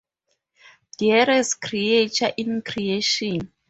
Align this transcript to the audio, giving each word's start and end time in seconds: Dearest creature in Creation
Dearest 0.99 1.61
creature 1.61 2.33
in 2.35 2.63
Creation 2.63 3.53